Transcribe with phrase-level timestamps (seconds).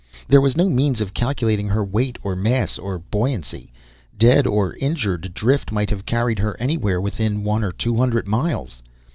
[0.27, 3.71] There was no means of calculating her weight, or mass, or buoyancy.
[4.17, 8.81] Dead or injured, drift might have carried her anywhere within one or two hundred miles.